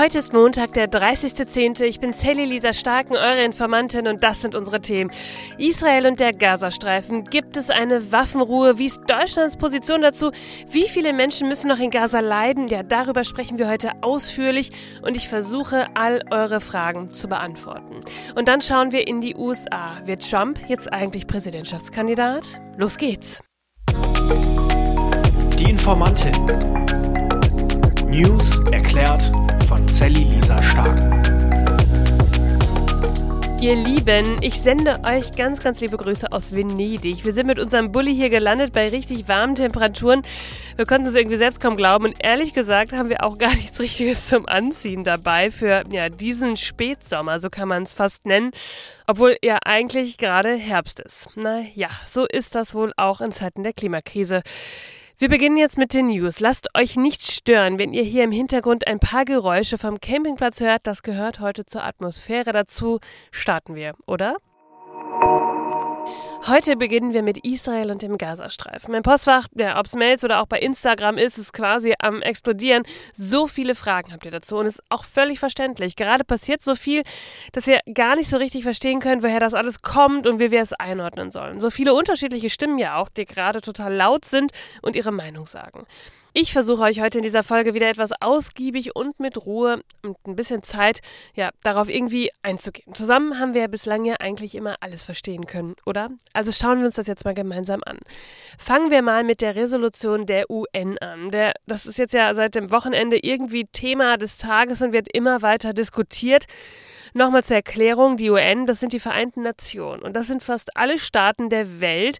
Heute 0.00 0.16
ist 0.16 0.32
Montag, 0.32 0.72
der 0.72 0.90
30.10. 0.90 1.82
Ich 1.82 2.00
bin 2.00 2.14
Sally 2.14 2.46
Lisa 2.46 2.72
Starken, 2.72 3.16
eure 3.16 3.44
Informantin 3.44 4.08
und 4.08 4.22
das 4.22 4.40
sind 4.40 4.54
unsere 4.54 4.80
Themen. 4.80 5.10
Israel 5.58 6.06
und 6.06 6.20
der 6.20 6.32
Gazastreifen. 6.32 7.24
Gibt 7.24 7.58
es 7.58 7.68
eine 7.68 8.10
Waffenruhe? 8.10 8.78
Wie 8.78 8.86
ist 8.86 9.02
Deutschlands 9.06 9.58
Position 9.58 10.00
dazu? 10.00 10.30
Wie 10.70 10.88
viele 10.88 11.12
Menschen 11.12 11.48
müssen 11.48 11.68
noch 11.68 11.78
in 11.78 11.90
Gaza 11.90 12.20
leiden? 12.20 12.68
Ja, 12.68 12.82
darüber 12.82 13.24
sprechen 13.24 13.58
wir 13.58 13.68
heute 13.68 13.90
ausführlich 14.00 14.70
und 15.02 15.18
ich 15.18 15.28
versuche, 15.28 15.88
all 15.94 16.22
eure 16.30 16.62
Fragen 16.62 17.10
zu 17.10 17.28
beantworten. 17.28 18.00
Und 18.34 18.48
dann 18.48 18.62
schauen 18.62 18.92
wir 18.92 19.06
in 19.06 19.20
die 19.20 19.36
USA. 19.36 20.00
Wird 20.06 20.26
Trump 20.30 20.60
jetzt 20.66 20.90
eigentlich 20.90 21.26
Präsidentschaftskandidat? 21.26 22.58
Los 22.78 22.96
geht's. 22.96 23.42
Die 25.58 25.68
Informantin. 25.68 26.32
News 28.08 28.60
erklärt 28.72 29.30
von 29.70 29.86
Sally 29.86 30.24
Lisa 30.24 30.60
Stark. 30.60 30.98
Ihr 33.62 33.76
Lieben, 33.76 34.38
ich 34.40 34.60
sende 34.60 34.98
euch 35.06 35.30
ganz, 35.36 35.60
ganz 35.60 35.80
liebe 35.80 35.96
Grüße 35.96 36.32
aus 36.32 36.52
Venedig. 36.52 37.24
Wir 37.24 37.32
sind 37.32 37.46
mit 37.46 37.60
unserem 37.60 37.92
Bulli 37.92 38.12
hier 38.12 38.30
gelandet 38.30 38.72
bei 38.72 38.88
richtig 38.88 39.28
warmen 39.28 39.54
Temperaturen. 39.54 40.22
Wir 40.74 40.86
konnten 40.86 41.06
es 41.06 41.14
irgendwie 41.14 41.36
selbst 41.36 41.60
kaum 41.60 41.76
glauben 41.76 42.06
und 42.06 42.16
ehrlich 42.18 42.52
gesagt 42.52 42.90
haben 42.90 43.10
wir 43.10 43.22
auch 43.22 43.38
gar 43.38 43.54
nichts 43.54 43.78
Richtiges 43.78 44.26
zum 44.26 44.48
Anziehen 44.48 45.04
dabei 45.04 45.52
für 45.52 45.84
ja, 45.92 46.08
diesen 46.08 46.56
Spätsommer, 46.56 47.38
so 47.38 47.48
kann 47.48 47.68
man 47.68 47.84
es 47.84 47.92
fast 47.92 48.26
nennen, 48.26 48.50
obwohl 49.06 49.36
ja 49.40 49.58
eigentlich 49.64 50.18
gerade 50.18 50.56
Herbst 50.56 50.98
ist. 50.98 51.28
Na 51.36 51.60
ja, 51.76 51.90
so 52.08 52.26
ist 52.26 52.56
das 52.56 52.74
wohl 52.74 52.92
auch 52.96 53.20
in 53.20 53.30
Zeiten 53.30 53.62
der 53.62 53.72
Klimakrise. 53.72 54.42
Wir 55.20 55.28
beginnen 55.28 55.58
jetzt 55.58 55.76
mit 55.76 55.92
den 55.92 56.06
News. 56.06 56.40
Lasst 56.40 56.74
euch 56.74 56.96
nicht 56.96 57.30
stören, 57.30 57.78
wenn 57.78 57.92
ihr 57.92 58.02
hier 58.02 58.24
im 58.24 58.32
Hintergrund 58.32 58.86
ein 58.86 59.00
paar 59.00 59.26
Geräusche 59.26 59.76
vom 59.76 60.00
Campingplatz 60.00 60.60
hört. 60.60 60.86
Das 60.86 61.02
gehört 61.02 61.40
heute 61.40 61.66
zur 61.66 61.84
Atmosphäre 61.84 62.54
dazu. 62.54 63.00
Starten 63.30 63.74
wir, 63.74 63.92
oder? 64.06 64.38
Heute 66.46 66.76
beginnen 66.76 67.12
wir 67.12 67.22
mit 67.22 67.44
Israel 67.44 67.90
und 67.90 68.00
dem 68.00 68.16
Gazastreifen. 68.16 68.92
Mein 68.92 69.02
Postfach, 69.02 69.46
ja, 69.54 69.78
ob 69.78 69.86
es 69.86 69.94
Mails 69.94 70.24
oder 70.24 70.40
auch 70.40 70.46
bei 70.46 70.58
Instagram 70.58 71.18
ist, 71.18 71.36
ist 71.36 71.52
quasi 71.52 71.94
am 71.98 72.22
explodieren. 72.22 72.84
So 73.12 73.46
viele 73.46 73.74
Fragen 73.74 74.12
habt 74.12 74.24
ihr 74.24 74.30
dazu 74.30 74.56
und 74.56 74.66
es 74.66 74.78
ist 74.78 74.84
auch 74.88 75.04
völlig 75.04 75.38
verständlich. 75.38 75.96
Gerade 75.96 76.24
passiert 76.24 76.62
so 76.62 76.74
viel, 76.74 77.02
dass 77.52 77.66
wir 77.66 77.80
gar 77.92 78.16
nicht 78.16 78.30
so 78.30 78.38
richtig 78.38 78.62
verstehen 78.62 79.00
können, 79.00 79.22
woher 79.22 79.38
das 79.38 79.54
alles 79.54 79.82
kommt 79.82 80.26
und 80.26 80.40
wie 80.40 80.50
wir 80.50 80.62
es 80.62 80.72
einordnen 80.72 81.30
sollen. 81.30 81.60
So 81.60 81.70
viele 81.70 81.94
unterschiedliche 81.94 82.48
Stimmen 82.48 82.78
ja 82.78 82.96
auch, 82.96 83.10
die 83.10 83.26
gerade 83.26 83.60
total 83.60 83.94
laut 83.94 84.24
sind 84.24 84.52
und 84.80 84.96
ihre 84.96 85.12
Meinung 85.12 85.46
sagen. 85.46 85.86
Ich 86.32 86.52
versuche 86.52 86.84
euch 86.84 87.00
heute 87.00 87.18
in 87.18 87.24
dieser 87.24 87.42
Folge 87.42 87.74
wieder 87.74 87.88
etwas 87.88 88.12
ausgiebig 88.20 88.94
und 88.94 89.18
mit 89.18 89.46
Ruhe 89.46 89.82
und 90.04 90.16
ein 90.28 90.36
bisschen 90.36 90.62
Zeit, 90.62 91.00
ja, 91.34 91.50
darauf 91.64 91.88
irgendwie 91.88 92.30
einzugehen. 92.42 92.94
Zusammen 92.94 93.40
haben 93.40 93.52
wir 93.52 93.62
ja 93.62 93.66
bislang 93.66 94.04
ja 94.04 94.14
eigentlich 94.20 94.54
immer 94.54 94.76
alles 94.78 95.02
verstehen 95.02 95.46
können, 95.46 95.74
oder? 95.86 96.10
Also 96.32 96.52
schauen 96.52 96.78
wir 96.78 96.86
uns 96.86 96.94
das 96.94 97.08
jetzt 97.08 97.24
mal 97.24 97.34
gemeinsam 97.34 97.80
an. 97.84 97.98
Fangen 98.58 98.92
wir 98.92 99.02
mal 99.02 99.24
mit 99.24 99.40
der 99.40 99.56
Resolution 99.56 100.24
der 100.24 100.48
UN 100.48 100.98
an. 100.98 101.30
Der, 101.30 101.52
das 101.66 101.86
ist 101.86 101.98
jetzt 101.98 102.14
ja 102.14 102.32
seit 102.36 102.54
dem 102.54 102.70
Wochenende 102.70 103.18
irgendwie 103.20 103.66
Thema 103.66 104.16
des 104.16 104.38
Tages 104.38 104.82
und 104.82 104.92
wird 104.92 105.12
immer 105.12 105.42
weiter 105.42 105.72
diskutiert. 105.72 106.44
Nochmal 107.12 107.42
zur 107.42 107.56
Erklärung, 107.56 108.16
die 108.16 108.30
UN, 108.30 108.66
das 108.66 108.78
sind 108.78 108.92
die 108.92 109.00
Vereinten 109.00 109.42
Nationen 109.42 110.00
und 110.00 110.14
das 110.14 110.28
sind 110.28 110.44
fast 110.44 110.76
alle 110.76 110.96
Staaten 110.96 111.48
der 111.50 111.80
Welt, 111.80 112.18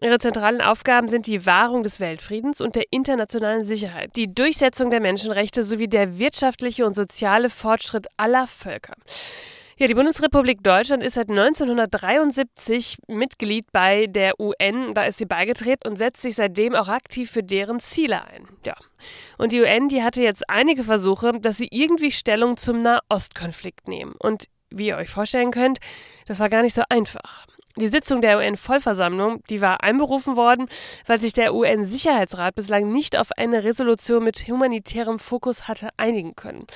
Ihre 0.00 0.18
zentralen 0.18 0.60
Aufgaben 0.60 1.08
sind 1.08 1.26
die 1.26 1.44
Wahrung 1.44 1.82
des 1.82 1.98
Weltfriedens 1.98 2.60
und 2.60 2.76
der 2.76 2.84
internationalen 2.90 3.64
Sicherheit, 3.64 4.14
die 4.14 4.32
Durchsetzung 4.32 4.90
der 4.90 5.00
Menschenrechte 5.00 5.64
sowie 5.64 5.88
der 5.88 6.18
wirtschaftliche 6.18 6.86
und 6.86 6.94
soziale 6.94 7.50
Fortschritt 7.50 8.06
aller 8.16 8.46
Völker. 8.46 8.94
Ja, 9.80 9.86
die 9.86 9.94
Bundesrepublik 9.94 10.64
Deutschland 10.64 11.04
ist 11.04 11.14
seit 11.14 11.30
1973 11.30 12.96
Mitglied 13.06 13.70
bei 13.70 14.08
der 14.08 14.40
UN. 14.40 14.92
Da 14.92 15.04
ist 15.04 15.18
sie 15.18 15.24
beigetreten 15.24 15.88
und 15.88 15.96
setzt 15.96 16.20
sich 16.20 16.34
seitdem 16.34 16.74
auch 16.74 16.88
aktiv 16.88 17.30
für 17.30 17.44
deren 17.44 17.78
Ziele 17.78 18.24
ein. 18.24 18.48
Ja. 18.64 18.74
Und 19.36 19.52
die 19.52 19.60
UN, 19.60 19.86
die 19.86 20.02
hatte 20.02 20.20
jetzt 20.20 20.50
einige 20.50 20.82
Versuche, 20.82 21.32
dass 21.40 21.58
sie 21.58 21.68
irgendwie 21.70 22.10
Stellung 22.10 22.56
zum 22.56 22.82
Nahostkonflikt 22.82 23.86
nehmen. 23.86 24.16
Und 24.18 24.46
wie 24.70 24.88
ihr 24.88 24.96
euch 24.96 25.10
vorstellen 25.10 25.52
könnt, 25.52 25.78
das 26.26 26.40
war 26.40 26.48
gar 26.48 26.62
nicht 26.62 26.74
so 26.74 26.82
einfach. 26.88 27.46
Die 27.78 27.88
Sitzung 27.88 28.20
der 28.20 28.38
UN-Vollversammlung, 28.38 29.44
die 29.50 29.60
war 29.60 29.84
einberufen 29.84 30.34
worden, 30.34 30.66
weil 31.06 31.20
sich 31.20 31.32
der 31.32 31.54
UN-Sicherheitsrat 31.54 32.56
bislang 32.56 32.90
nicht 32.90 33.16
auf 33.16 33.30
eine 33.36 33.62
Resolution 33.62 34.24
mit 34.24 34.48
humanitärem 34.48 35.20
Fokus 35.20 35.68
hatte 35.68 35.90
einigen 35.96 36.34
können. 36.34 36.66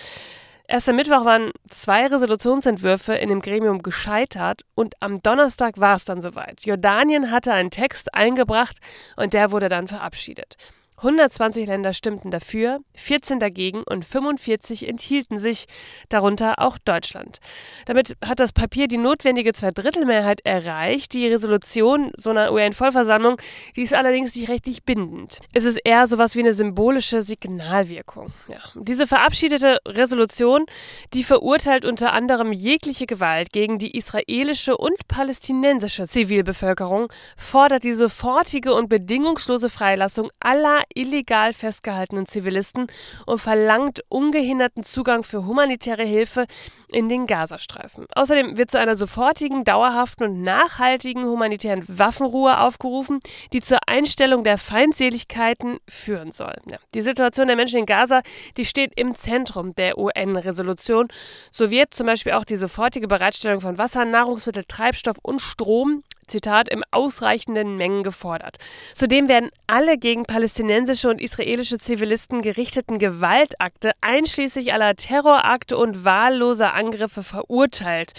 Erst 0.68 0.88
am 0.88 0.96
Mittwoch 0.96 1.24
waren 1.24 1.50
zwei 1.68 2.06
Resolutionsentwürfe 2.06 3.14
in 3.14 3.30
dem 3.30 3.40
Gremium 3.40 3.82
gescheitert 3.82 4.62
und 4.76 4.94
am 5.00 5.20
Donnerstag 5.20 5.78
war 5.80 5.96
es 5.96 6.04
dann 6.04 6.22
soweit. 6.22 6.64
Jordanien 6.64 7.32
hatte 7.32 7.52
einen 7.52 7.70
Text 7.70 8.14
eingebracht 8.14 8.78
und 9.16 9.34
der 9.34 9.50
wurde 9.50 9.68
dann 9.68 9.88
verabschiedet. 9.88 10.56
120 10.98 11.66
Länder 11.66 11.92
stimmten 11.94 12.30
dafür, 12.30 12.78
14 12.94 13.40
dagegen 13.40 13.82
und 13.82 14.04
45 14.04 14.88
enthielten 14.88 15.40
sich, 15.40 15.66
darunter 16.08 16.60
auch 16.60 16.78
Deutschland. 16.78 17.40
Damit 17.86 18.16
hat 18.24 18.38
das 18.38 18.52
Papier 18.52 18.86
die 18.86 18.98
notwendige 18.98 19.52
Zweidrittelmehrheit 19.52 20.40
erreicht. 20.44 21.12
Die 21.12 21.26
Resolution 21.26 22.12
so 22.16 22.30
einer 22.30 22.52
UN-Vollversammlung, 22.52 23.36
die 23.74 23.82
ist 23.82 23.94
allerdings 23.94 24.36
nicht 24.36 24.48
rechtlich 24.48 24.84
bindend. 24.84 25.40
Es 25.52 25.64
ist 25.64 25.80
eher 25.84 26.06
sowas 26.06 26.36
wie 26.36 26.40
eine 26.40 26.54
symbolische 26.54 27.22
Signalwirkung. 27.22 28.32
Ja. 28.46 28.58
Diese 28.76 29.08
verabschiedete 29.08 29.78
Resolution, 29.86 30.66
die 31.14 31.24
verurteilt 31.24 31.84
unter 31.84 32.12
anderem 32.12 32.52
jegliche 32.52 33.06
Gewalt 33.06 33.52
gegen 33.52 33.78
die 33.78 33.96
israelische 33.96 34.76
und 34.76 35.08
palästinensische 35.08 36.06
Zivilbevölkerung, 36.06 37.08
fordert 37.36 37.82
die 37.82 37.94
sofortige 37.94 38.72
und 38.74 38.88
bedingungslose 38.88 39.68
Freilassung 39.68 40.30
aller 40.38 40.81
illegal 40.94 41.52
festgehaltenen 41.52 42.26
Zivilisten 42.26 42.86
und 43.26 43.40
verlangt 43.40 44.04
ungehinderten 44.08 44.82
Zugang 44.82 45.22
für 45.22 45.44
humanitäre 45.46 46.04
Hilfe 46.04 46.46
in 46.92 47.08
den 47.08 47.26
Gazastreifen. 47.26 48.06
Außerdem 48.14 48.56
wird 48.56 48.70
zu 48.70 48.78
einer 48.78 48.96
sofortigen, 48.96 49.64
dauerhaften 49.64 50.24
und 50.24 50.42
nachhaltigen 50.42 51.24
humanitären 51.24 51.84
Waffenruhe 51.88 52.58
aufgerufen, 52.58 53.20
die 53.52 53.60
zur 53.60 53.78
Einstellung 53.86 54.44
der 54.44 54.58
Feindseligkeiten 54.58 55.78
führen 55.88 56.32
soll. 56.32 56.54
Ja, 56.66 56.78
die 56.94 57.02
Situation 57.02 57.46
der 57.46 57.56
Menschen 57.56 57.78
in 57.78 57.86
Gaza, 57.86 58.22
die 58.56 58.64
steht 58.64 58.92
im 58.96 59.14
Zentrum 59.14 59.74
der 59.74 59.98
UN-Resolution. 59.98 61.08
So 61.50 61.70
wird 61.70 61.94
zum 61.94 62.06
Beispiel 62.06 62.32
auch 62.32 62.44
die 62.44 62.56
sofortige 62.56 63.08
Bereitstellung 63.08 63.60
von 63.60 63.78
Wasser, 63.78 64.04
Nahrungsmittel, 64.04 64.64
Treibstoff 64.66 65.16
und 65.22 65.40
Strom 65.40 66.02
Zitat, 66.26 66.68
im 66.68 66.82
ausreichenden 66.90 67.76
Mengen 67.76 68.02
gefordert. 68.02 68.56
Zudem 68.94 69.28
werden 69.28 69.50
alle 69.66 69.98
gegen 69.98 70.24
palästinensische 70.24 71.10
und 71.10 71.20
israelische 71.20 71.78
Zivilisten 71.78 72.42
gerichteten 72.42 72.98
Gewaltakte, 72.98 73.92
einschließlich 74.00 74.72
aller 74.72 74.96
Terrorakte 74.96 75.76
und 75.76 76.04
wahlloser 76.04 76.74
Angriffe, 76.82 77.22
verurteilt. 77.22 78.12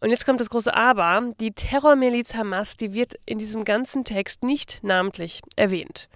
Und 0.00 0.10
jetzt 0.10 0.26
kommt 0.26 0.40
das 0.40 0.50
große 0.50 0.74
Aber. 0.74 1.32
Die 1.40 1.52
Terrormiliz 1.52 2.34
Hamas, 2.34 2.76
die 2.76 2.92
wird 2.92 3.14
in 3.24 3.38
diesem 3.38 3.64
ganzen 3.64 4.04
Text 4.04 4.42
nicht 4.42 4.82
namentlich 4.82 5.40
erwähnt. 5.56 6.08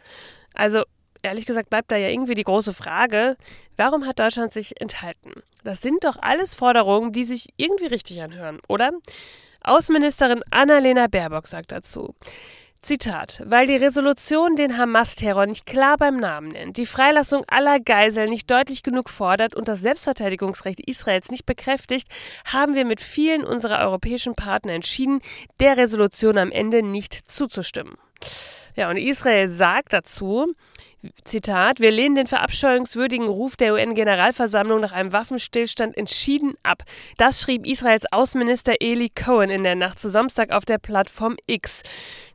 Also, 0.54 0.82
ehrlich 1.22 1.46
gesagt, 1.46 1.70
bleibt 1.70 1.90
da 1.90 1.96
ja 1.96 2.08
irgendwie 2.08 2.34
die 2.34 2.44
große 2.44 2.74
Frage, 2.74 3.36
warum 3.76 4.06
hat 4.06 4.18
Deutschland 4.18 4.52
sich 4.52 4.80
enthalten? 4.80 5.42
Das 5.64 5.80
sind 5.80 6.04
doch 6.04 6.16
alles 6.20 6.54
Forderungen, 6.54 7.12
die 7.12 7.24
sich 7.24 7.50
irgendwie 7.56 7.86
richtig 7.86 8.20
anhören, 8.22 8.60
oder? 8.68 8.92
Außenministerin 9.62 10.42
Annalena 10.50 11.06
Baerbock 11.06 11.46
sagt 11.46 11.72
dazu. 11.72 12.14
Zitat, 12.82 13.42
weil 13.44 13.66
die 13.66 13.76
Resolution 13.76 14.56
den 14.56 14.78
Hamas-Terror 14.78 15.44
nicht 15.44 15.66
klar 15.66 15.98
beim 15.98 16.16
Namen 16.16 16.48
nennt, 16.48 16.78
die 16.78 16.86
Freilassung 16.86 17.44
aller 17.46 17.78
Geiseln 17.78 18.30
nicht 18.30 18.50
deutlich 18.50 18.82
genug 18.82 19.10
fordert 19.10 19.54
und 19.54 19.68
das 19.68 19.80
Selbstverteidigungsrecht 19.80 20.80
Israels 20.80 21.30
nicht 21.30 21.44
bekräftigt, 21.44 22.08
haben 22.46 22.74
wir 22.74 22.86
mit 22.86 23.02
vielen 23.02 23.44
unserer 23.44 23.80
europäischen 23.80 24.34
Partner 24.34 24.72
entschieden, 24.72 25.20
der 25.60 25.76
Resolution 25.76 26.38
am 26.38 26.50
Ende 26.50 26.82
nicht 26.82 27.12
zuzustimmen. 27.12 27.96
Ja, 28.80 28.88
und 28.88 28.96
Israel 28.96 29.50
sagt 29.50 29.92
dazu, 29.92 30.54
Zitat, 31.24 31.80
wir 31.80 31.90
lehnen 31.90 32.14
den 32.14 32.26
verabscheuungswürdigen 32.26 33.28
Ruf 33.28 33.54
der 33.54 33.74
UN-Generalversammlung 33.74 34.80
nach 34.80 34.92
einem 34.92 35.12
Waffenstillstand 35.12 35.98
entschieden 35.98 36.54
ab. 36.62 36.84
Das 37.18 37.42
schrieb 37.42 37.66
Israels 37.66 38.10
Außenminister 38.10 38.76
Eli 38.80 39.10
Cohen 39.10 39.50
in 39.50 39.64
der 39.64 39.74
Nacht 39.74 39.98
zu 39.98 40.08
Samstag 40.08 40.50
auf 40.50 40.64
der 40.64 40.78
Plattform 40.78 41.36
X. 41.46 41.82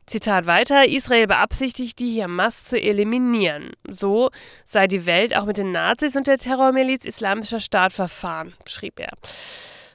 Zitat 0.06 0.46
weiter, 0.46 0.86
Israel 0.86 1.26
beabsichtigt, 1.26 1.98
die 1.98 2.22
Hamas 2.22 2.62
zu 2.62 2.80
eliminieren. 2.80 3.72
So 3.88 4.30
sei 4.64 4.86
die 4.86 5.04
Welt 5.04 5.36
auch 5.36 5.46
mit 5.46 5.58
den 5.58 5.72
Nazis 5.72 6.14
und 6.14 6.28
der 6.28 6.38
Terrormiliz 6.38 7.04
Islamischer 7.04 7.58
Staat 7.58 7.92
verfahren, 7.92 8.54
schrieb 8.66 9.00
er. 9.00 9.10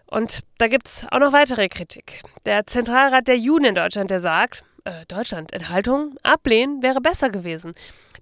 Und 0.05 0.41
da 0.57 0.67
gibt 0.67 0.89
es 0.89 1.07
auch 1.09 1.19
noch 1.19 1.31
weitere 1.31 1.69
Kritik. 1.69 2.21
Der 2.45 2.67
Zentralrat 2.67 3.29
der 3.29 3.37
Juden 3.37 3.63
in 3.63 3.75
Deutschland, 3.75 4.11
der 4.11 4.19
sagt, 4.19 4.65
äh, 4.85 5.05
Deutschland, 5.07 5.53
Enthaltung, 5.53 6.15
ablehnen 6.23 6.81
wäre 6.81 7.01
besser 7.01 7.29
gewesen. 7.29 7.73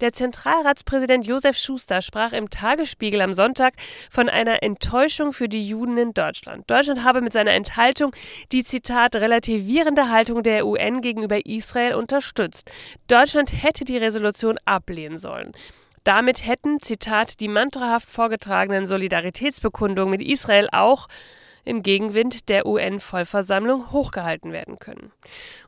Der 0.02 0.14
Zentralratspräsident 0.14 1.28
Josef 1.28 1.58
Schuster 1.58 2.02
sprach 2.02 2.32
im 2.32 2.50
Tagesspiegel 2.50 3.22
am 3.22 3.34
Sonntag 3.34 3.74
von 4.10 4.30
einer 4.30 4.64
Enttäuschung 4.64 5.34
für 5.34 5.50
die 5.50 5.68
Juden 5.68 5.98
in 5.98 6.14
Deutschland. 6.14 6.70
Deutschland 6.70 7.04
habe 7.04 7.22
mit 7.22 7.34
seiner 7.34 7.52
Enthaltung 7.52 8.14
die 8.54 8.64
Zitat 8.64 9.16
relativierende 9.16 10.10
Haltung 10.10 10.42
der 10.42 10.66
UN 10.66 11.02
gegenüber 11.02 11.46
Israel 11.46 11.96
unterstützt. 11.96 12.72
Deutschland 13.08 13.52
hätte 13.52 13.84
die 13.84 13.98
Resolution 13.98 14.58
ablehnen 14.64 15.18
sollen. 15.18 15.52
Damit 16.06 16.46
hätten, 16.46 16.82
Zitat, 16.82 17.42
die 17.42 17.50
mantrahaft 17.50 18.10
vorgetragenen 18.10 18.88
Solidaritätsbekundungen 18.88 20.12
mit 20.12 20.28
Israel 20.28 20.70
auch 20.72 21.08
im 21.66 21.84
Gegenwind 21.84 22.50
der 22.50 22.66
UN-Vollversammlung 22.66 23.92
hochgehalten 23.92 24.52
werden 24.52 24.80
können. 24.80 25.12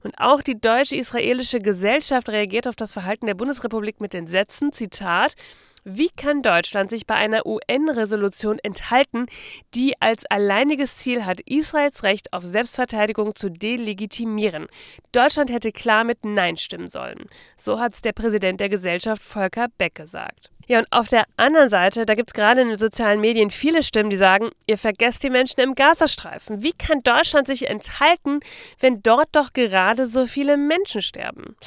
Und 0.04 0.18
auch 0.18 0.42
die 0.42 0.60
deutsche-israelische 0.60 1.60
Gesellschaft 1.60 2.30
reagiert 2.30 2.68
auf 2.68 2.76
das 2.76 2.94
Verhalten 2.94 3.26
der 3.26 3.36
Bundesrepublik 3.36 4.02
mit 4.02 4.14
den 4.14 4.28
Sätzen, 4.28 4.72
Zitat, 4.72 5.36
wie 5.84 6.10
kann 6.10 6.42
Deutschland 6.42 6.90
sich 6.90 7.08
bei 7.08 7.16
einer 7.16 7.46
UN-Resolution 7.46 8.60
enthalten, 8.60 9.26
die 9.74 9.94
als 10.00 10.26
alleiniges 10.26 10.98
Ziel 10.98 11.26
hat, 11.26 11.40
Israels 11.46 12.04
Recht 12.04 12.34
auf 12.34 12.44
Selbstverteidigung 12.44 13.36
zu 13.36 13.50
delegitimieren? 13.50 14.68
Deutschland 15.12 15.52
hätte 15.52 15.72
klar 15.72 16.04
mit 16.04 16.26
Nein 16.26 16.58
stimmen 16.58 16.90
sollen. 16.90 17.26
So 17.58 17.80
hat 17.80 17.94
es 17.94 18.02
der 18.02 18.14
Präsident 18.14 18.62
der 18.62 18.70
Gesellschaft 18.70 19.22
Volker 19.22 19.68
Beck 19.78 19.96
gesagt. 19.96 20.52
Ja, 20.68 20.80
und 20.80 20.88
auf 20.92 21.08
der 21.10 21.26
anderen 21.36 21.70
Seite, 21.70 22.06
da 22.06 22.16
gibt 22.16 22.30
es 22.30 22.34
gerade 22.34 22.62
in 22.62 22.70
den 22.70 22.78
sozialen 22.78 23.20
Medien 23.20 23.50
viele 23.50 23.84
Stimmen, 23.84 24.10
die 24.10 24.16
sagen, 24.16 24.52
ihr 24.68 24.78
vergesst 24.78 25.24
die 25.24 25.30
Menschen 25.30 25.60
im 25.60 25.76
Gazastreifen. 25.76 26.64
Wie 26.64 26.74
kann 26.74 27.04
Deutschland 27.04 27.48
sich 27.48 27.68
enthalten, 27.68 28.40
wenn 28.80 29.02
dort 29.02 29.30
doch 29.34 29.52
gerade 29.54 30.06
so 30.06 30.28
viele 30.28 30.58
Menschen 30.58 31.02
sterben? 31.02 31.58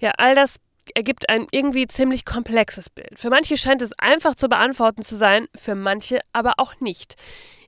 Ja, 0.00 0.12
all 0.18 0.34
das 0.34 0.56
ergibt 0.94 1.28
ein 1.28 1.46
irgendwie 1.50 1.86
ziemlich 1.86 2.24
komplexes 2.24 2.90
Bild. 2.90 3.18
Für 3.18 3.30
manche 3.30 3.56
scheint 3.56 3.82
es 3.82 3.92
einfach 3.98 4.34
zu 4.34 4.48
beantworten 4.48 5.02
zu 5.02 5.16
sein, 5.16 5.46
für 5.54 5.74
manche 5.74 6.20
aber 6.32 6.54
auch 6.58 6.80
nicht. 6.80 7.16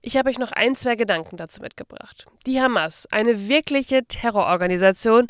Ich 0.06 0.19
habe 0.19 0.29
euch 0.29 0.38
noch 0.38 0.53
ein, 0.53 0.76
zwei 0.76 0.97
Gedanken 0.97 1.38
dazu 1.38 1.62
mitgebracht. 1.62 2.26
Die 2.47 2.61
Hamas, 2.61 3.09
eine 3.11 3.49
wirkliche 3.49 4.05
Terrororganisation, 4.05 5.29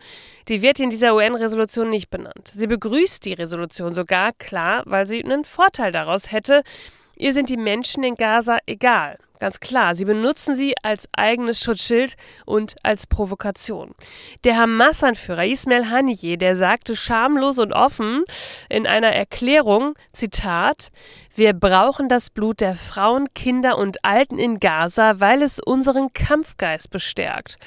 die 0.48 0.62
wird 0.62 0.80
in 0.80 0.90
dieser 0.90 1.14
UN-Resolution 1.14 1.90
nicht 1.90 2.10
benannt. 2.10 2.50
Sie 2.52 2.66
begrüßt 2.66 3.24
die 3.24 3.34
Resolution 3.34 3.94
sogar, 3.94 4.32
klar, 4.32 4.82
weil 4.86 5.06
sie 5.06 5.22
einen 5.22 5.44
Vorteil 5.44 5.92
daraus 5.92 6.32
hätte. 6.32 6.64
Ihr 7.16 7.32
sind 7.34 7.50
die 7.50 7.56
Menschen 7.56 8.02
in 8.02 8.16
Gaza 8.16 8.58
egal. 8.66 9.18
Ganz 9.44 9.60
klar, 9.60 9.94
sie 9.94 10.06
benutzen 10.06 10.56
sie 10.56 10.72
als 10.82 11.06
eigenes 11.12 11.60
Schutzschild 11.60 12.16
und 12.46 12.76
als 12.82 13.06
Provokation. 13.06 13.94
Der 14.42 14.56
Hamas-Anführer 14.56 15.44
Ismail 15.44 15.90
Haniyeh, 15.90 16.38
der 16.38 16.56
sagte 16.56 16.96
schamlos 16.96 17.58
und 17.58 17.74
offen 17.74 18.24
in 18.70 18.86
einer 18.86 19.12
Erklärung, 19.12 19.96
Zitat, 20.14 20.90
wir 21.34 21.52
brauchen 21.52 22.08
das 22.08 22.30
Blut 22.30 22.62
der 22.62 22.74
Frauen, 22.74 23.26
Kinder 23.34 23.76
und 23.76 24.02
Alten 24.02 24.38
in 24.38 24.60
Gaza, 24.60 25.20
weil 25.20 25.42
es 25.42 25.60
unseren 25.60 26.14
Kampfgeist 26.14 26.88
bestärkt. 26.88 27.58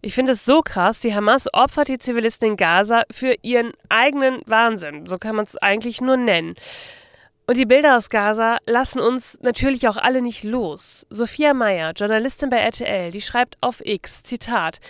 Ich 0.00 0.14
finde 0.14 0.32
es 0.32 0.46
so 0.46 0.62
krass, 0.62 1.00
die 1.00 1.14
Hamas 1.14 1.46
opfert 1.52 1.88
die 1.88 1.98
Zivilisten 1.98 2.52
in 2.52 2.56
Gaza 2.56 3.02
für 3.10 3.36
ihren 3.42 3.72
eigenen 3.90 4.40
Wahnsinn. 4.46 5.04
So 5.04 5.18
kann 5.18 5.36
man 5.36 5.44
es 5.44 5.58
eigentlich 5.58 6.00
nur 6.00 6.16
nennen. 6.16 6.54
Und 7.52 7.58
die 7.58 7.66
Bilder 7.66 7.98
aus 7.98 8.08
Gaza 8.08 8.56
lassen 8.64 8.98
uns 8.98 9.38
natürlich 9.42 9.86
auch 9.86 9.98
alle 9.98 10.22
nicht 10.22 10.42
los. 10.42 11.04
Sophia 11.10 11.52
Meyer, 11.52 11.92
Journalistin 11.94 12.48
bei 12.48 12.56
RTL, 12.56 13.10
die 13.10 13.20
schreibt 13.20 13.58
auf 13.60 13.84
X, 13.84 14.22
Zitat, 14.22 14.80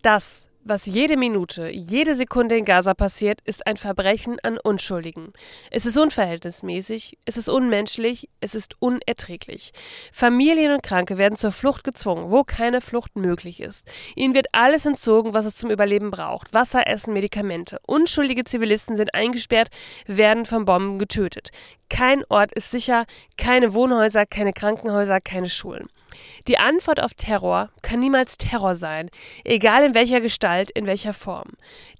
das 0.00 0.48
was 0.68 0.84
jede 0.84 1.16
Minute, 1.16 1.70
jede 1.70 2.14
Sekunde 2.14 2.56
in 2.56 2.66
Gaza 2.66 2.92
passiert, 2.92 3.40
ist 3.46 3.66
ein 3.66 3.78
Verbrechen 3.78 4.38
an 4.42 4.58
Unschuldigen. 4.62 5.32
Es 5.70 5.86
ist 5.86 5.96
unverhältnismäßig, 5.96 7.16
es 7.24 7.38
ist 7.38 7.48
unmenschlich, 7.48 8.28
es 8.40 8.54
ist 8.54 8.74
unerträglich. 8.78 9.72
Familien 10.12 10.72
und 10.72 10.82
Kranke 10.82 11.16
werden 11.16 11.36
zur 11.36 11.52
Flucht 11.52 11.84
gezwungen, 11.84 12.30
wo 12.30 12.44
keine 12.44 12.82
Flucht 12.82 13.16
möglich 13.16 13.62
ist. 13.62 13.88
Ihnen 14.14 14.34
wird 14.34 14.48
alles 14.52 14.84
entzogen, 14.84 15.32
was 15.32 15.46
es 15.46 15.56
zum 15.56 15.70
Überleben 15.70 16.10
braucht. 16.10 16.52
Wasser, 16.52 16.86
Essen, 16.86 17.14
Medikamente. 17.14 17.78
Unschuldige 17.86 18.44
Zivilisten 18.44 18.96
sind 18.96 19.14
eingesperrt, 19.14 19.68
werden 20.06 20.44
von 20.44 20.66
Bomben 20.66 20.98
getötet. 20.98 21.50
Kein 21.88 22.24
Ort 22.28 22.52
ist 22.52 22.70
sicher, 22.70 23.06
keine 23.36 23.72
Wohnhäuser, 23.72 24.26
keine 24.26 24.52
Krankenhäuser, 24.52 25.20
keine 25.20 25.48
Schulen. 25.48 25.88
Die 26.46 26.58
Antwort 26.58 27.00
auf 27.00 27.14
Terror 27.14 27.70
kann 27.82 28.00
niemals 28.00 28.38
Terror 28.38 28.74
sein, 28.74 29.10
egal 29.44 29.84
in 29.84 29.94
welcher 29.94 30.20
Gestalt, 30.20 30.70
in 30.70 30.86
welcher 30.86 31.12
Form. 31.12 31.50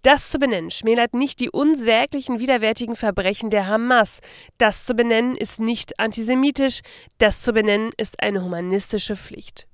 Das 0.02 0.30
zu 0.30 0.38
benennen 0.38 0.70
schmälert 0.70 1.14
nicht 1.14 1.40
die 1.40 1.50
unsäglichen 1.50 2.40
widerwärtigen 2.40 2.96
Verbrechen 2.96 3.50
der 3.50 3.66
Hamas. 3.66 4.20
Das 4.58 4.84
zu 4.84 4.94
benennen 4.94 5.36
ist 5.36 5.60
nicht 5.60 5.98
antisemitisch, 5.98 6.80
das 7.18 7.42
zu 7.42 7.52
benennen 7.52 7.90
ist 7.96 8.22
eine 8.22 8.42
humanistische 8.42 9.16
Pflicht. 9.16 9.66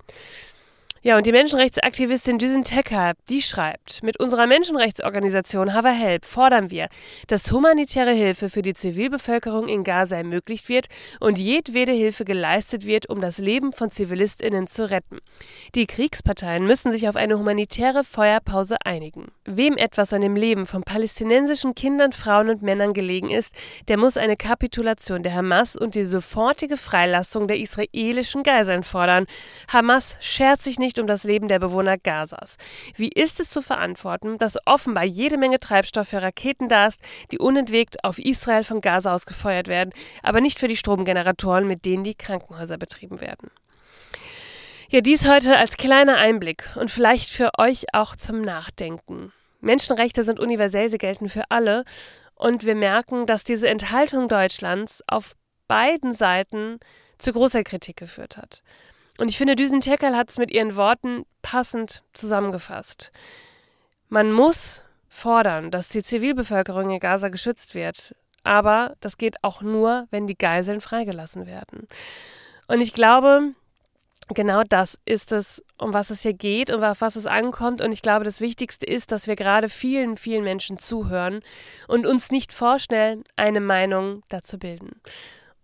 Ja, 1.07 1.19
und 1.19 1.27
die 1.27 1.33
Menschenrechtsaktivistin 1.33 2.39
Düsen 2.39 2.65
Tecker, 2.65 3.13
die 3.29 3.43
schreibt, 3.43 4.03
mit 4.03 4.19
unserer 4.19 4.47
Menschenrechtsorganisation 4.47 5.75
Hava 5.75 5.91
Help 5.91 6.25
fordern 6.25 6.71
wir, 6.71 6.89
dass 7.27 7.53
humanitäre 7.53 8.13
Hilfe 8.13 8.49
für 8.49 8.63
die 8.63 8.73
Zivilbevölkerung 8.73 9.69
in 9.69 9.85
Gaza 9.85 10.17
ermöglicht 10.17 10.71
wird 10.71 10.87
und 11.21 11.39
jedwede 11.39 11.93
Hilfe 11.93 12.25
geleistet 12.25 12.87
wird, 12.87 13.11
um 13.11 13.21
das 13.21 13.37
Leben 13.37 13.75
von 13.75 13.91
Zivilistinnen 13.91 14.67
zu 14.67 14.91
retten. 14.91 15.19
Die 15.75 15.87
Kriegsparteien 15.87 16.65
müssen 16.67 16.91
sich 16.91 17.07
auf 17.07 17.17
eine 17.17 17.39
humanitäre 17.39 18.03
Feuerpause 18.03 18.79
einigen. 18.83 19.31
Wem 19.45 19.77
etwas 19.77 20.15
an 20.15 20.23
dem 20.23 20.37
Leben 20.37 20.65
von 20.65 20.85
palästinensischen 20.85 21.75
Kindern, 21.75 22.13
Frauen 22.13 22.49
und 22.49 22.63
Männern 22.63 22.95
gelegen 22.95 23.29
ist, 23.29 23.55
der 23.89 23.99
muss 23.99 24.17
eine 24.17 24.39
Kapitulation 24.39 25.23
der 25.23 25.35
Hamas 25.35 25.77
und 25.77 25.97
die 25.97 26.05
sofortige 26.05 26.79
Freilassung 26.79 27.47
der 27.47 27.59
israelischen 27.59 28.43
Geiseln 28.43 28.85
fordern. 28.85 29.27
Hamas 29.69 30.17
schert 30.23 30.63
sich 30.63 30.79
nicht 30.79 30.94
nicht 30.95 31.01
um 31.01 31.07
das 31.09 31.25
Leben 31.25 31.49
der 31.49 31.59
Bewohner 31.59 31.99
Gazas. 31.99 32.57
Wie 32.95 33.09
ist 33.09 33.41
es 33.41 33.51
zu 33.51 33.63
verantworten, 33.63 34.39
dass 34.39 34.57
offenbar 34.65 35.03
jede 35.05 35.39
Menge 35.39 35.59
Treibstoff 35.59 36.09
für 36.09 36.23
Raketen 36.23 36.69
da 36.69 36.87
ist, 36.87 37.01
die 37.33 37.39
unentwegt 37.39 38.05
auf 38.05 38.21
Israel 38.21 38.63
von 38.63 38.81
Gaza 38.81 39.13
aus 39.13 39.27
gefeuert 39.27 39.67
werden, 39.67 39.91
aber 40.23 40.41
nicht 40.41 40.61
für 40.61 40.69
die 40.69 40.77
Stromgeneratoren, 40.77 41.67
mit 41.67 41.85
denen 41.85 42.05
die 42.05 42.15
Krankenhäuser 42.15 42.79
betrieben 42.79 43.21
werden? 43.21 43.51
Ja, 44.89 45.01
dies 45.01 45.29
heute 45.29 45.57
als 45.57 45.77
kleiner 45.77 46.17
Einblick 46.17 46.65
und 46.77 46.93
vielleicht 46.93 47.29
für 47.29 47.51
euch 47.59 47.87
auch 47.93 48.15
zum 48.15 48.43
Nachdenken. 48.43 49.33
Menschenrechte 49.61 50.23
sind 50.23 50.39
universell, 50.39 50.89
sie 50.91 50.99
gelten 50.99 51.29
für 51.29 51.43
alle. 51.49 51.85
Und 52.37 52.65
wir 52.65 52.77
merken, 52.77 53.27
dass 53.27 53.43
diese 53.43 53.69
Enthaltung 53.69 54.29
Deutschlands 54.29 55.03
auf 55.09 55.35
beiden 55.67 56.15
Seiten 56.15 56.79
zu 57.19 57.33
großer 57.33 57.65
Kritik 57.65 57.97
geführt 57.97 58.37
hat. 58.37 58.63
Und 59.19 59.31
ich 59.31 59.39
finde, 59.39 59.57
Düsen 59.57 59.81
Tekal 59.81 60.17
hat 60.17 60.31
es 60.31 60.39
mit 60.39 60.51
ihren 60.51 60.77
Worten 60.77 61.25
passend 61.43 62.03
zusammengefasst. 62.13 63.13
Man 64.09 64.33
muss 64.33 64.83
fordern, 65.09 65.71
dass 65.71 65.89
die 65.89 66.03
Zivilbevölkerung 66.03 66.91
in 66.91 66.99
Gaza 66.99 67.29
geschützt 67.29 67.75
wird. 67.75 68.15
Aber 68.43 68.97
das 69.01 69.17
geht 69.17 69.43
auch 69.43 69.63
nur, 69.63 70.07
wenn 70.11 70.27
die 70.27 70.37
Geiseln 70.37 70.81
freigelassen 70.81 71.47
werden. 71.47 71.89
Und 72.67 72.81
ich 72.81 72.93
glaube, 72.93 73.55
genau 74.29 74.63
das 74.65 74.99
ist 75.05 75.33
es, 75.33 75.65
um 75.79 75.95
was 75.95 76.11
es 76.11 76.23
hier 76.23 76.35
geht 76.35 76.71
und 76.71 76.83
auf 76.83 77.01
was 77.01 77.17
es 77.17 77.27
ankommt. 77.27 77.81
Und 77.81 77.93
ich 77.93 78.03
glaube, 78.03 78.25
das 78.25 78.41
Wichtigste 78.41 78.87
ist, 78.87 79.13
dass 79.13 79.27
wir 79.27 79.37
gerade 79.37 79.69
vielen, 79.69 80.17
vielen 80.17 80.45
Menschen 80.45 80.79
zuhören 80.79 81.41
und 81.89 82.07
uns 82.07 82.31
nicht 82.31 82.53
vorschnell 82.53 83.23
eine 83.37 83.61
Meinung 83.61 84.23
dazu 84.29 84.59
bilden. 84.59 85.01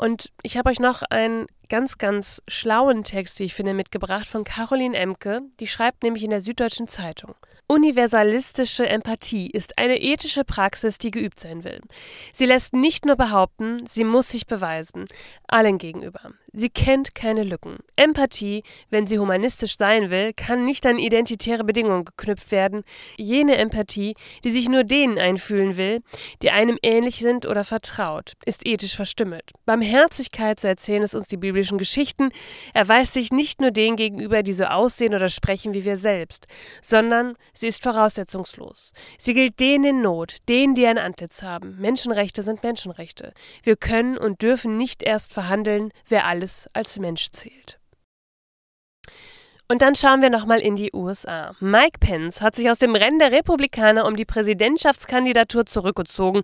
Und 0.01 0.33
ich 0.43 0.57
habe 0.57 0.71
euch 0.71 0.81
noch 0.81 1.03
einen 1.03 1.47
ganz, 1.69 1.99
ganz 1.99 2.41
schlauen 2.49 3.05
Text, 3.05 3.39
wie 3.39 3.45
ich 3.45 3.53
finde, 3.53 3.75
mitgebracht 3.75 4.27
von 4.27 4.45
Caroline 4.45 4.97
Emke. 4.97 5.43
Die 5.61 5.67
schreibt 5.67 6.03
nämlich 6.03 6.23
in 6.23 6.31
der 6.31 6.41
Süddeutschen 6.41 6.89
Zeitung. 6.89 7.35
Universalistische 7.67 8.89
Empathie 8.89 9.51
ist 9.51 9.77
eine 9.77 10.01
ethische 10.01 10.43
Praxis, 10.45 10.97
die 10.97 11.11
geübt 11.11 11.39
sein 11.39 11.65
will. 11.65 11.83
Sie 12.33 12.47
lässt 12.47 12.73
nicht 12.73 13.05
nur 13.05 13.17
behaupten, 13.17 13.87
sie 13.87 14.05
muss 14.05 14.31
sich 14.31 14.47
beweisen, 14.47 15.05
allen 15.47 15.77
gegenüber. 15.77 16.33
Sie 16.53 16.69
kennt 16.69 17.15
keine 17.15 17.45
Lücken. 17.45 17.79
Empathie, 17.97 18.63
wenn 18.91 19.07
sie 19.07 19.19
humanistisch 19.19 19.77
sein 19.79 20.11
will, 20.11 20.33
kann 20.33 20.65
nicht 20.65 20.85
an 20.87 20.99
identitäre 20.99 21.65
Bedingungen 21.65 22.05
geknüpft 22.05 22.51
werden. 22.51 22.83
Jene 23.17 23.57
Empathie, 23.57 24.15
die 24.45 24.51
sich 24.51 24.69
nur 24.69 24.85
denen 24.85 25.19
einfühlen 25.19 25.77
will, 25.77 26.03
die 26.43 26.51
einem 26.51 26.79
ähnlich 26.83 27.19
sind 27.19 27.47
oder 27.47 27.65
vertraut, 27.65 28.33
ist 28.45 28.67
ethisch 28.67 28.97
verstümmelt. 28.97 29.51
Barmherzigkeit, 29.67 30.59
so 30.59 30.69
erzählen 30.69 31.03
es 31.03 31.15
uns 31.15 31.29
die 31.29 31.37
biblischen 31.37 31.79
Geschichten, 31.79 32.31
erweist 32.75 33.15
sich 33.15 33.31
nicht 33.31 33.61
nur 33.61 33.71
denen 33.71 33.97
gegenüber, 33.97 34.43
die 34.43 34.53
so 34.53 34.65
aussehen 34.65 35.15
oder 35.15 35.29
sprechen 35.29 35.75
wie 35.75 35.85
wir 35.85 35.97
selbst, 35.97 36.47
sondern 36.83 37.37
Sie 37.53 37.69
ist 37.69 37.83
voraussetzungslos. 37.83 38.93
Sie 39.19 39.35
gilt 39.35 39.61
denen 39.61 39.85
in 39.85 40.03
Not, 40.03 40.37
denen, 40.49 40.75
die 40.75 40.87
ein 40.87 40.99
Antlitz 40.99 41.43
haben. 41.43 41.77
Menschenrechte 41.79 42.43
sind 42.43 42.63
Menschenrechte. 42.63 43.33
Wir 43.63 43.77
können 43.77 44.17
und 44.17 44.43
dürfen 44.43 44.77
nicht 44.77 45.03
erst 45.03 45.33
verhandeln, 45.33 45.93
wer 46.09 46.27
alles 46.41 46.71
als 46.73 46.99
Mensch 46.99 47.31
zählt. 47.33 47.80
Und 49.71 49.83
dann 49.83 49.95
schauen 49.95 50.21
wir 50.21 50.31
nochmal 50.31 50.59
in 50.59 50.75
die 50.75 50.91
USA. 50.93 51.53
Mike 51.61 52.01
Pence 52.01 52.41
hat 52.41 52.57
sich 52.57 52.69
aus 52.69 52.81
dem 52.81 52.97
Rennen 52.97 53.21
der 53.21 53.31
Republikaner 53.31 54.05
um 54.05 54.17
die 54.17 54.25
Präsidentschaftskandidatur 54.25 55.65
zurückgezogen. 55.65 56.43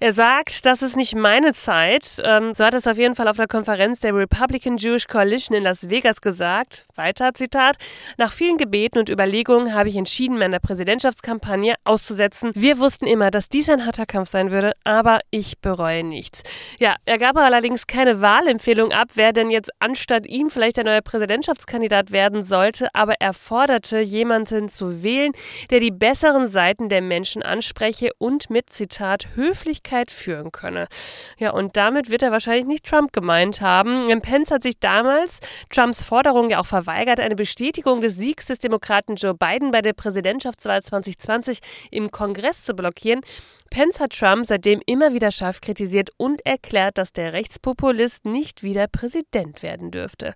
Er 0.00 0.14
sagt, 0.14 0.64
das 0.64 0.80
ist 0.80 0.96
nicht 0.96 1.14
meine 1.14 1.52
Zeit. 1.52 2.22
Ähm, 2.24 2.54
so 2.54 2.64
hat 2.64 2.72
es 2.72 2.86
auf 2.86 2.96
jeden 2.96 3.16
Fall 3.16 3.28
auf 3.28 3.36
der 3.36 3.48
Konferenz 3.48 4.00
der 4.00 4.14
Republican 4.14 4.78
Jewish 4.78 5.08
Coalition 5.08 5.54
in 5.54 5.62
Las 5.62 5.90
Vegas 5.90 6.22
gesagt. 6.22 6.86
Weiter 6.94 7.34
Zitat. 7.34 7.76
Nach 8.16 8.32
vielen 8.32 8.56
Gebeten 8.56 8.98
und 8.98 9.10
Überlegungen 9.10 9.74
habe 9.74 9.90
ich 9.90 9.96
entschieden, 9.96 10.38
meine 10.38 10.58
Präsidentschaftskampagne 10.58 11.74
auszusetzen. 11.84 12.50
Wir 12.54 12.78
wussten 12.78 13.06
immer, 13.06 13.30
dass 13.30 13.50
dies 13.50 13.68
ein 13.68 13.84
harter 13.84 14.06
Kampf 14.06 14.30
sein 14.30 14.50
würde, 14.50 14.72
aber 14.84 15.20
ich 15.30 15.58
bereue 15.58 16.02
nichts. 16.02 16.42
Ja, 16.78 16.96
er 17.04 17.18
gab 17.18 17.36
allerdings 17.36 17.86
keine 17.86 18.22
Wahlempfehlung 18.22 18.90
ab, 18.90 19.08
wer 19.16 19.34
denn 19.34 19.50
jetzt 19.50 19.70
anstatt 19.80 20.26
ihm 20.26 20.48
vielleicht 20.48 20.78
der 20.78 20.84
neue 20.84 21.02
Präsidentschaftskandidat 21.02 22.10
werden 22.10 22.42
soll 22.42 22.53
sollte, 22.54 22.86
aber 22.94 23.14
er 23.18 23.34
forderte, 23.34 23.98
jemanden 23.98 24.68
zu 24.68 25.02
wählen, 25.02 25.32
der 25.70 25.80
die 25.80 25.90
besseren 25.90 26.46
Seiten 26.46 26.88
der 26.88 27.02
Menschen 27.02 27.42
anspreche 27.42 28.10
und 28.18 28.48
mit 28.48 28.70
Zitat 28.70 29.34
Höflichkeit 29.34 30.12
führen 30.12 30.52
könne. 30.52 30.86
Ja, 31.36 31.50
und 31.50 31.76
damit 31.76 32.10
wird 32.10 32.22
er 32.22 32.30
wahrscheinlich 32.30 32.66
nicht 32.66 32.86
Trump 32.86 33.12
gemeint 33.12 33.60
haben. 33.60 34.06
Pence 34.20 34.52
hat 34.52 34.62
sich 34.62 34.78
damals 34.78 35.40
Trumps 35.68 36.04
Forderung 36.04 36.48
ja 36.48 36.60
auch 36.60 36.66
verweigert, 36.66 37.18
eine 37.18 37.34
Bestätigung 37.34 38.00
des 38.00 38.16
Siegs 38.16 38.46
des 38.46 38.60
Demokraten 38.60 39.16
Joe 39.16 39.34
Biden 39.34 39.72
bei 39.72 39.82
der 39.82 39.92
Präsidentschaftswahl 39.92 40.80
2020 40.80 41.58
im 41.90 42.12
Kongress 42.12 42.62
zu 42.62 42.74
blockieren. 42.74 43.22
Pence 43.74 43.98
hat 43.98 44.12
Trump 44.16 44.46
seitdem 44.46 44.80
immer 44.86 45.14
wieder 45.14 45.32
scharf 45.32 45.60
kritisiert 45.60 46.10
und 46.16 46.46
erklärt, 46.46 46.96
dass 46.96 47.12
der 47.12 47.32
Rechtspopulist 47.32 48.24
nicht 48.24 48.62
wieder 48.62 48.86
Präsident 48.86 49.64
werden 49.64 49.90
dürfte. 49.90 50.32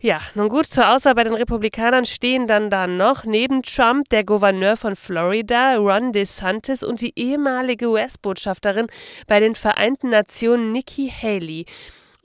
Ja, 0.00 0.20
nun 0.34 0.48
gut, 0.48 0.66
zur 0.66 0.92
Auswahl 0.92 1.14
bei 1.14 1.22
den 1.22 1.34
Republikanern 1.34 2.04
stehen 2.04 2.48
dann 2.48 2.70
da 2.70 2.88
noch 2.88 3.22
neben 3.22 3.62
Trump 3.62 4.08
der 4.08 4.24
Gouverneur 4.24 4.76
von 4.76 4.96
Florida, 4.96 5.76
Ron 5.76 6.10
DeSantis, 6.10 6.82
und 6.82 7.00
die 7.00 7.12
ehemalige 7.14 7.86
US-Botschafterin 7.86 8.88
bei 9.28 9.38
den 9.38 9.54
Vereinten 9.54 10.08
Nationen, 10.08 10.72
Nikki 10.72 11.08
Haley. 11.08 11.66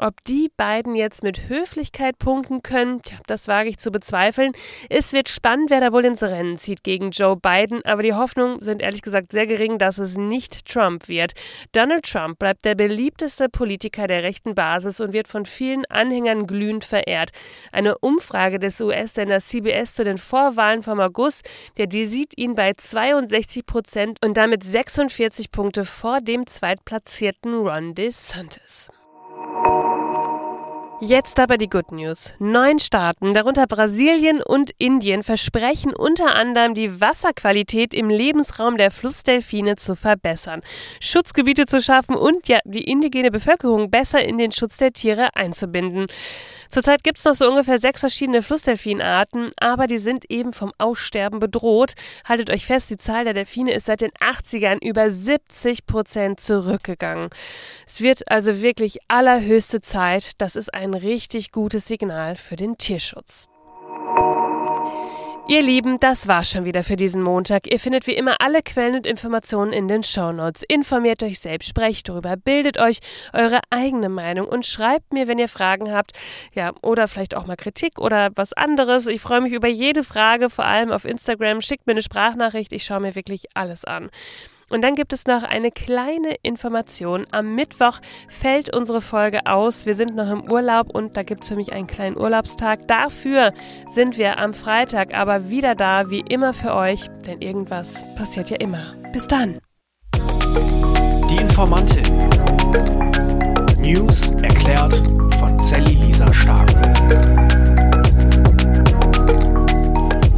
Ob 0.01 0.23
die 0.23 0.49
beiden 0.55 0.95
jetzt 0.95 1.23
mit 1.23 1.49
Höflichkeit 1.49 2.17
punkten 2.19 2.63
können, 2.63 3.01
tja, 3.01 3.17
das 3.27 3.49
wage 3.49 3.67
ich 3.67 3.79
zu 3.79 3.91
bezweifeln. 3.91 4.53
Es 4.89 5.11
wird 5.11 5.27
spannend, 5.27 5.69
wer 5.69 5.81
da 5.81 5.91
wohl 5.91 6.05
ins 6.05 6.23
Rennen 6.23 6.55
zieht 6.55 6.85
gegen 6.85 7.11
Joe 7.11 7.35
Biden, 7.35 7.83
aber 7.83 8.01
die 8.01 8.13
Hoffnungen 8.13 8.61
sind 8.61 8.81
ehrlich 8.81 9.01
gesagt 9.01 9.33
sehr 9.33 9.45
gering, 9.45 9.77
dass 9.77 9.97
es 9.97 10.15
nicht 10.15 10.65
Trump 10.65 11.09
wird. 11.09 11.33
Donald 11.73 12.05
Trump 12.05 12.39
bleibt 12.39 12.63
der 12.63 12.75
beliebteste 12.75 13.49
Politiker 13.49 14.07
der 14.07 14.23
rechten 14.23 14.55
Basis 14.55 15.01
und 15.01 15.11
wird 15.11 15.27
von 15.27 15.45
vielen 15.45 15.85
Anhängern 15.87 16.47
glühend 16.47 16.85
verehrt. 16.85 17.31
Eine 17.73 17.97
Umfrage 17.97 18.57
des 18.57 18.79
US-Senders 18.79 19.49
CBS 19.49 19.95
zu 19.95 20.05
den 20.05 20.17
Vorwahlen 20.17 20.81
vom 20.81 21.01
August, 21.01 21.43
der 21.77 21.87
die 21.87 22.05
sieht 22.05 22.37
ihn 22.37 22.55
bei 22.55 22.71
62 22.73 23.65
Prozent 23.65 24.17
und 24.23 24.37
damit 24.37 24.63
46 24.63 25.51
Punkte 25.51 25.83
vor 25.83 26.21
dem 26.21 26.47
zweitplatzierten 26.47 27.53
Ron 27.53 27.95
DeSantis. 27.95 28.89
Jetzt 31.01 31.39
aber 31.39 31.57
die 31.57 31.69
Good 31.69 31.93
News. 31.93 32.33
Neun 32.39 32.77
Staaten, 32.77 33.33
darunter 33.33 33.67
Brasilien 33.67 34.41
und 34.41 34.71
Indien, 34.79 35.23
versprechen 35.23 35.95
unter 35.95 36.35
anderem 36.35 36.73
die 36.73 36.99
Wasserqualität 36.99 37.93
im 37.93 38.09
Lebensraum 38.09 38.75
der 38.75 38.91
Flussdelfine 38.91 39.77
zu 39.77 39.95
verbessern, 39.95 40.61
Schutzgebiete 40.99 41.67
zu 41.67 41.81
schaffen 41.81 42.15
und 42.15 42.49
ja, 42.49 42.59
die 42.65 42.83
indigene 42.83 43.31
Bevölkerung 43.31 43.89
besser 43.89 44.21
in 44.21 44.37
den 44.37 44.51
Schutz 44.51 44.75
der 44.75 44.91
Tiere 44.91 45.29
einzubinden. 45.35 46.07
Zurzeit 46.67 47.01
gibt 47.05 47.17
es 47.17 47.23
noch 47.23 47.35
so 47.35 47.47
ungefähr 47.49 47.79
sechs 47.79 48.01
verschiedene 48.01 48.41
Flussdelfinarten, 48.41 49.53
aber 49.57 49.87
die 49.87 49.99
sind 49.99 50.29
eben 50.29 50.51
vom 50.51 50.73
Aussterben 50.79 51.39
bedroht. 51.39 51.93
Haltet 52.25 52.49
euch 52.49 52.65
fest, 52.65 52.89
die 52.89 52.97
Zahl 52.97 53.23
der 53.23 53.33
Delfine 53.33 53.71
ist 53.73 53.85
seit 53.85 54.01
den 54.01 54.11
80ern 54.11 54.83
über 54.83 55.09
70 55.09 55.85
Prozent 55.85 56.41
zurückgegangen. 56.41 57.29
Es 57.87 58.01
wird 58.01 58.29
also 58.29 58.61
wirklich 58.61 58.99
allerhöchste 59.07 59.79
Zeit. 59.79 60.33
Das 60.39 60.57
ist 60.57 60.73
ein 60.89 60.93
richtig 60.95 61.51
gutes 61.51 61.87
Signal 61.87 62.35
für 62.35 62.55
den 62.55 62.77
Tierschutz. 62.77 63.47
Ihr 65.47 65.63
Lieben, 65.63 65.99
das 65.99 66.27
war 66.27 66.45
schon 66.45 66.65
wieder 66.65 66.83
für 66.83 66.95
diesen 66.95 67.23
Montag. 67.23 67.65
Ihr 67.71 67.79
findet 67.79 68.05
wie 68.05 68.13
immer 68.13 68.35
alle 68.39 68.61
Quellen 68.61 68.97
und 68.97 69.07
Informationen 69.07 69.73
in 69.73 69.87
den 69.87 70.03
Shownotes. 70.03 70.61
Informiert 70.67 71.23
euch 71.23 71.39
selbst, 71.39 71.67
sprecht 71.67 72.07
darüber, 72.07 72.37
bildet 72.37 72.77
euch 72.77 72.99
eure 73.33 73.59
eigene 73.71 74.09
Meinung 74.09 74.47
und 74.47 74.67
schreibt 74.67 75.11
mir, 75.11 75.27
wenn 75.27 75.39
ihr 75.39 75.47
Fragen 75.47 75.91
habt, 75.91 76.11
ja, 76.53 76.71
oder 76.83 77.07
vielleicht 77.07 77.35
auch 77.35 77.47
mal 77.47 77.55
Kritik 77.55 77.97
oder 77.97 78.29
was 78.35 78.53
anderes. 78.53 79.07
Ich 79.07 79.21
freue 79.21 79.41
mich 79.41 79.53
über 79.53 79.67
jede 79.67 80.03
Frage, 80.03 80.51
vor 80.51 80.65
allem 80.65 80.91
auf 80.91 81.03
Instagram. 81.03 81.61
Schickt 81.61 81.87
mir 81.87 81.93
eine 81.93 82.03
Sprachnachricht, 82.03 82.71
ich 82.71 82.83
schaue 82.83 82.99
mir 82.99 83.15
wirklich 83.15 83.45
alles 83.55 83.85
an. 83.85 84.11
Und 84.69 84.83
dann 84.83 84.95
gibt 84.95 85.13
es 85.13 85.25
noch 85.25 85.43
eine 85.43 85.71
kleine 85.71 86.35
Information. 86.43 87.25
Am 87.31 87.55
Mittwoch 87.55 87.99
fällt 88.27 88.73
unsere 88.75 89.01
Folge 89.01 89.45
aus. 89.45 89.85
Wir 89.85 89.95
sind 89.95 90.15
noch 90.15 90.29
im 90.29 90.49
Urlaub 90.49 90.93
und 90.93 91.17
da 91.17 91.23
gibt 91.23 91.43
es 91.43 91.49
für 91.49 91.55
mich 91.55 91.73
einen 91.73 91.87
kleinen 91.87 92.17
Urlaubstag. 92.17 92.87
Dafür 92.87 93.53
sind 93.87 94.17
wir 94.17 94.37
am 94.37 94.53
Freitag 94.53 95.13
aber 95.13 95.49
wieder 95.49 95.75
da, 95.75 96.09
wie 96.09 96.21
immer 96.21 96.53
für 96.53 96.75
euch, 96.75 97.09
denn 97.25 97.41
irgendwas 97.41 98.03
passiert 98.15 98.49
ja 98.49 98.57
immer. 98.57 98.93
Bis 99.11 99.27
dann. 99.27 99.57
Die 101.29 101.37
Informantin. 101.37 102.03
News 103.79 104.31
erklärt 104.41 104.93
von 105.39 105.57
Sally 105.57 105.95
Lisa 105.95 106.31
Stark. 106.33 106.69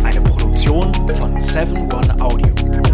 Eine 0.04 0.22
Produktion 0.22 0.94
von 1.10 1.38
7 1.38 1.92
One 1.92 2.22
Audio. 2.22 2.91